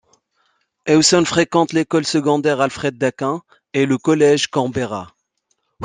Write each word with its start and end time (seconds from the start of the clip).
Hewson 0.87 1.25
fréquente 1.25 1.73
l'école 1.73 2.05
secondaire 2.07 2.59
Alfred 2.59 2.97
Deakin 2.97 3.43
et 3.75 3.85
le 3.85 3.99
collège 3.99 4.49
Canberra. 4.49 5.13